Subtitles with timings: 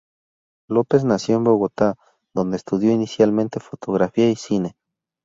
[0.67, 1.93] López nació en Bogotá,
[2.33, 4.75] donde estudió inicialmente fotografía y cine.